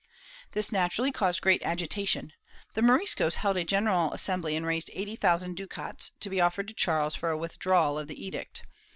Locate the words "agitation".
1.61-2.33